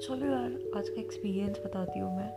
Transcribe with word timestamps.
चलो 0.00 0.26
यार, 0.26 0.72
आज 0.76 0.88
का 0.88 1.00
एक्सपीरियंस 1.00 1.58
बताती 1.58 1.98
हूँ 1.98 2.16
मैं। 2.16 2.28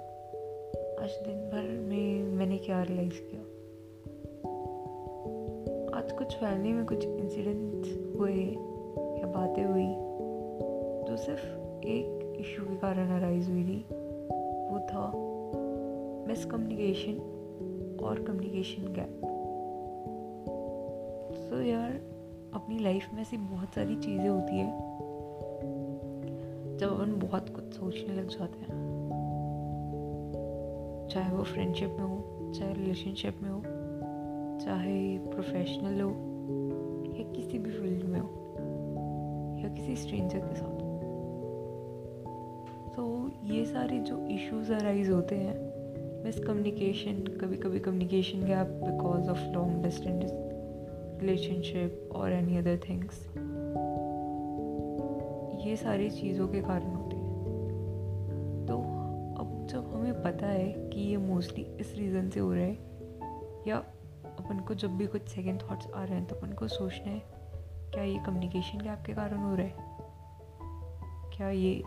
आज 1.03 1.09
दिन 1.11 1.49
भर 1.49 1.79
में 1.89 2.23
मैंने 2.23 2.57
क्या 2.57 2.83
रियलाइज़ 2.83 3.13
किया? 3.13 3.41
आज 5.99 6.11
कुछ 6.11 6.35
फैमिली 6.35 6.73
में 6.73 6.85
कुछ 6.85 7.05
इंसिडेंट्स 7.05 8.15
हुए 8.15 8.33
या 9.19 9.27
बातें 9.27 9.65
हुई 9.65 9.95
जो 11.09 11.17
सिर्फ़ 11.17 11.45
एक 11.87 12.33
इशू 12.39 12.65
के 12.65 12.75
कारण 12.75 13.17
अराइज 13.17 13.49
हुई 13.49 13.63
थी। 13.63 13.85
वो 14.69 14.79
था 14.79 15.11
मिसकम्युनिकेशन 16.27 17.17
और 18.03 18.23
कम्युनिकेशन 18.23 18.93
गैप 18.93 19.21
सो 21.35 21.55
so 21.55 21.65
यार, 21.65 21.91
अपनी 22.53 22.79
लाइफ 22.79 23.09
में 23.13 23.21
ऐसी 23.21 23.37
बहुत 23.37 23.69
सारी 23.69 23.95
चीज़ें 23.95 24.29
होती 24.29 24.57
है 24.57 24.97
जब 26.77 26.93
अपन 26.93 27.27
बहुत 27.27 27.49
कुछ 27.49 27.63
सोचने 27.63 28.15
लग 28.15 28.27
जाते 28.27 28.59
हैं। 28.59 28.97
चाहे 31.11 31.35
वो 31.35 31.43
फ्रेंडशिप 31.43 31.89
में 31.89 32.05
हो, 32.05 32.53
चाहे 32.53 32.73
रिलेशनशिप 32.73 33.35
में 33.43 33.49
हो, 33.49 33.61
चाहे 34.65 35.17
प्रोफेशनल 35.17 36.01
हो, 36.01 36.09
या 37.17 37.33
किसी 37.33 37.59
भी 37.59 37.71
फ़ील्ड 37.71 38.03
में 38.03 38.19
हो, 38.19 38.57
या 39.63 39.69
किसी 39.69 39.95
स्ट्रेंजर 39.95 40.39
के 40.39 40.55
साथ 40.55 40.65
हो। 40.65 40.87
तो 42.95 43.31
ये 43.43 43.65
सारे 43.65 43.99
जो 43.99 44.27
इश्यूज़ 44.27 44.73
अराइज 44.73 45.09
होते 45.09 45.35
हैं 45.35 45.67
मिसकम्युनिकेशन 46.23 47.13
कभी 47.13 47.57
कभी 47.57 47.79
communication 47.79 48.39
gap 48.45 48.67
because 48.67 49.29
of 49.29 49.41
long 49.41 49.83
distance 49.83 50.31
relationship 51.21 52.09
और 52.15 52.31
एनी 52.31 52.57
अदर 52.57 52.79
थिंग्स 52.89 53.29
ये 55.57 55.75
सारी 55.75 56.09
चीज़ों 56.09 56.47
के 56.47 56.61
कारण 56.61 56.95
होते 56.95 57.15
हैं। 57.15 58.65
तो 58.67 58.77
अब 59.39 59.67
जब 59.69 59.93
हमें 59.93 60.21
पता 60.23 60.47
है 60.47 60.89
कि 60.89 61.01
ये 61.01 61.17
मोस्टली 61.17 61.63
इस 61.79 61.93
रीज़न 61.95 62.29
से 62.29 62.39
हो 62.39 62.53
रहा 62.53 62.63
है, 62.63 62.77
या 63.67 63.77
अपन 64.39 64.59
को 64.59 64.73
जब 64.73 64.97
भी 64.97 65.07
कुछ 65.07 65.27
सेकेंड 65.27 65.61
थाट्स 65.61 65.91
आ 65.91 66.03
रहे 66.03 66.15
हैं 66.15 66.25
तो 66.25 66.35
अपन 66.35 66.53
को 66.53 66.67
सोचना 66.67 67.11
है, 67.11 67.21
क्या 67.93 68.03
ये 68.03 68.19
कम्युनिकेशन 68.19 68.77
गैप 68.77 69.03
के 69.05 69.13
कारण 69.13 69.37
हो 69.37 69.55
रहा 69.55 69.65
है? 69.65 69.75
क्या 71.37 71.49
ये 71.49 71.83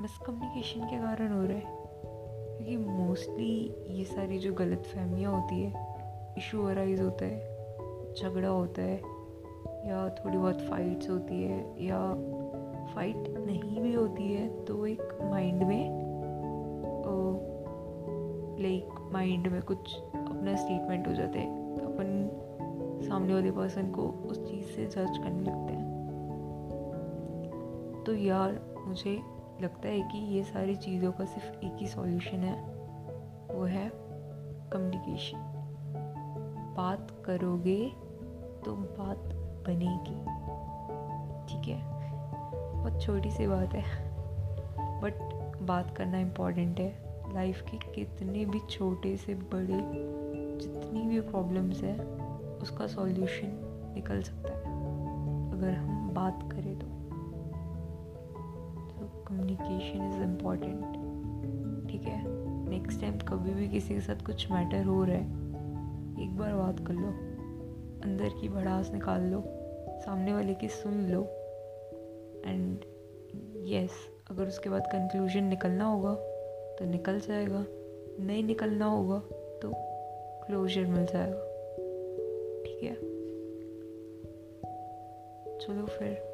मिसकम्युनिकेशन 0.00 0.80
के 0.80 0.98
कारण 0.98 1.32
हो 1.32 1.44
रहा 1.44 1.56
है? 1.56 1.78
क्योंकि 2.56 2.76
मोस्टली 2.76 3.76
ये 3.88 4.04
सारी 4.04 4.38
जो 4.38 4.52
गलत 4.54 4.82
फहमियाँ 4.94 5.32
होती 5.32 5.62
है 5.62 5.88
इशू 6.38 6.64
अराइज 6.64 7.00
होता 7.00 7.24
है, 7.24 8.14
झगड़ा 8.14 8.48
होता 8.48 8.82
है, 8.82 8.96
या 9.88 10.08
थोड़ी 10.08 10.36
बहुत 10.38 10.60
फाइट्स 10.60 11.10
होती 11.10 11.42
है, 11.42 11.58
या 11.86 11.98
फाइट 12.94 13.16
नहीं 13.16 13.80
भी 13.80 13.94
होती 13.94 14.32
है 14.32 14.64
तो 14.64 14.86
एक 14.86 15.18
माइंड 15.22 15.62
में 15.62 16.00
लाइक 18.60 18.88
माइंड 19.12 19.46
में 19.46 19.62
कुछ 19.62 19.96
अपना 20.00 20.56
स्टेटमेंट 20.56 21.08
हो 21.08 21.12
जाते 21.12 21.38
हैं। 21.38 21.76
तो 21.76 21.82
अपन 21.86 22.30
सामने 23.08 23.34
वाले 23.34 23.50
पर्सन 23.50 23.90
को 23.90 24.02
उस 24.02 24.50
चीज़ 24.50 24.66
से 24.66 24.86
जज 24.86 25.18
करने 25.18 25.42
लगते 25.42 25.72
हैं। 25.72 25.90
तो 28.06 28.14
यार, 28.14 28.60
मुझे 28.86 29.20
लगता 29.62 29.88
है 29.88 30.00
कि 30.00 30.18
ये 30.18 30.42
सारी 30.42 30.76
चीज़ों 30.76 31.12
का 31.12 31.24
सिर्फ़ 31.24 31.66
एक 31.66 31.76
ही 31.76 31.86
सॉल्यूशन 31.86 32.36
है, 32.36 32.62
वो 33.54 33.64
है 33.64 33.90
कम्युनिकेशन 34.72 35.38
बात 36.76 37.22
करोगे 37.24 37.92
तो 38.64 38.72
बात 38.72 39.18
बनेगी। 39.66 40.20
ठीक 41.46 41.76
है? 41.76 41.89
छोटी 43.00 43.30
सी 43.30 43.46
बात 43.46 43.74
है 43.74 43.82
बट 45.00 45.14
बात 45.62 45.96
करना 45.96 46.18
इंपॉर्टेंट 46.18 46.80
है। 46.80 47.10
लाइफ 47.34 47.62
के 47.62 47.76
कितने 47.76 48.44
भी 48.44 48.60
छोटे 48.70 49.16
से 49.16 49.34
बड़े 49.34 50.10
जितनी 50.58 51.08
भी 51.08 51.20
प्रॉब्लम्स 51.20 51.82
है, 51.82 52.00
उसका 52.62 52.86
सॉल्यूशन 52.86 53.48
निकल 53.94 54.22
सकता 54.22 54.54
है। 54.54 54.64
अगर 55.52 55.70
हम 55.70 56.10
बात 56.10 56.52
करें 56.52 56.78
तो। 56.78 56.86
कम्युनिकेशन 59.24 60.08
इज़ 60.08 60.22
इंपॉर्टेंट 60.22 60.80
ठीक 61.90 62.02
है? 62.02 62.22
नेक्स्ट 62.68 63.00
टाइम 63.00 63.18
कभी 63.18 63.54
भी 63.54 63.68
किसी 63.68 63.94
के 63.94 64.00
साथ 64.00 64.26
कुछ 64.26 64.52
मैटर 64.52 64.84
हो 64.84 65.04
रहा 65.04 65.16
है, 65.16 65.24
एक 66.22 66.36
बार 66.38 66.54
बात 66.54 66.86
कर 66.86 66.94
लो। 66.94 67.08
अंदर 68.04 68.40
की 68.40 68.48
भड़ास 68.48 68.92
निकाल 68.92 69.20
लो। 69.20 69.44
सामने 70.00 70.32
वाले 70.32 70.54
की 70.54 70.68
सुन 70.68 70.92
लो। 70.92 71.39
एंड 72.46 72.78
यस 73.68 73.90
अगर 74.30 74.46
उसके 74.46 74.68
बाद 74.68 74.82
कंक्लूजन 74.86 75.44
निकलना 75.44 75.84
होगा 75.84 76.14
तो 76.78 76.84
निकल 76.84 77.20
जाएगा। 77.20 77.64
नहीं 78.24 78.44
निकलना 78.44 78.86
होगा 78.86 79.18
तो 79.62 79.72
क्लोजर 80.46 80.84
मिल 80.84 81.04
जाएगा। 81.04 81.46
ठीक 82.62 82.82
है? 82.82 82.94
चलो 85.58 85.86
फिर। 85.86 86.30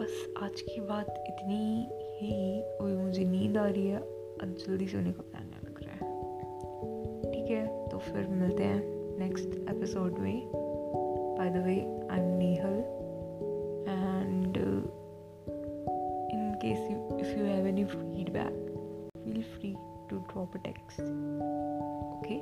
बस 0.00 0.34
आज 0.42 0.60
की 0.60 0.80
बात 0.80 1.24
इतनी 1.28 1.88
ही, 2.16 2.62
और 2.62 2.88
मुझे 2.88 3.24
नींद 3.24 3.56
आ 3.56 3.68
रही 3.68 3.86
है। 3.86 3.98
अब 3.98 4.56
जल्दी 4.58 4.88
सोने 4.88 5.12
का 5.12 5.22
प्लान 5.22 5.44
लग 5.44 5.82
रहा 5.82 6.06
है। 6.06 6.22
ठीक 7.32 7.50
है 7.50 7.88
तो 7.88 7.98
फिर 7.98 8.26
मिलते 8.26 8.62
हैं 8.62 8.82
नेक्स्ट 9.18 9.46
एपिसोड 9.46 10.18
में। 10.18 10.50
By 11.38 11.50
the 11.50 11.56
way 11.56 11.99
if 17.30 17.36
you 17.38 17.44
have 17.44 17.66
any 17.66 17.84
feedback 17.84 18.52
feel 19.24 19.42
free 19.54 19.76
to 20.08 20.24
drop 20.32 20.54
a 20.54 20.58
text. 20.58 20.98
Okay? 22.18 22.40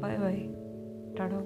Bye 0.00 0.16
bye 0.16 0.48
tada 1.16 1.44